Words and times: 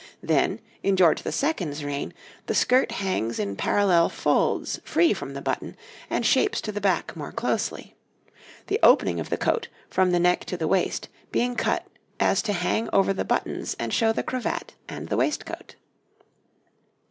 Then, 0.23 0.59
in 0.81 0.95
George 0.95 1.23
II.'s 1.23 1.83
reign, 1.83 2.11
the 2.47 2.55
skirt 2.55 2.91
hangs 2.93 3.37
in 3.37 3.55
parallel 3.55 4.09
folds 4.09 4.79
free 4.83 5.13
from 5.13 5.35
the 5.35 5.43
button, 5.43 5.77
and 6.09 6.25
shapes 6.25 6.59
to 6.61 6.71
the 6.71 6.81
back 6.81 7.15
more 7.15 7.31
closely, 7.31 7.95
the 8.65 8.79
opening 8.81 9.19
of 9.19 9.29
the 9.29 9.37
coat, 9.37 9.67
from 9.91 10.09
the 10.09 10.19
neck 10.19 10.43
to 10.45 10.57
the 10.57 10.67
waist, 10.67 11.07
being 11.31 11.51
so 11.51 11.63
cut 11.65 11.85
as 12.19 12.41
to 12.41 12.53
hang 12.53 12.89
over 12.91 13.13
the 13.13 13.23
buttons 13.23 13.75
and 13.77 13.93
show 13.93 14.11
the 14.11 14.23
cravat 14.23 14.73
and 14.89 15.09
the 15.09 15.17
waistcoat. 15.17 15.75